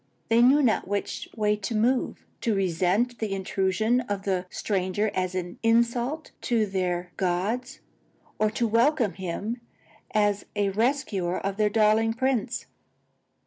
[0.29, 5.35] They knew not which way to move: to resent the intrusion of the stranger as
[5.35, 7.81] an insult to their gods,
[8.39, 9.61] or to welcome him
[10.09, 12.65] as the rescuer of their darling prince.